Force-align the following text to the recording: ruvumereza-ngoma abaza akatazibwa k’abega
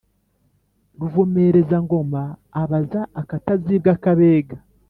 ruvumereza-ngoma 0.99 2.21
abaza 2.61 3.01
akatazibwa 3.21 3.91
k’abega 4.03 4.57